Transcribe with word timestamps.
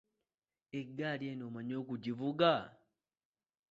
Eggali 0.79 1.23
eno 1.31 1.43
omanyi 1.49 1.73
okugivuga? 1.81 2.53